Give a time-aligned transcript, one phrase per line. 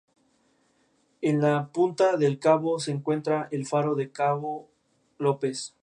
[1.21, 4.67] En la punta del cabo se encuentra el faro del cabo
[5.19, 5.75] López.